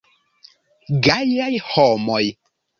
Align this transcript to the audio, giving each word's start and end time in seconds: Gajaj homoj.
Gajaj 1.09 1.53
homoj. 1.69 2.25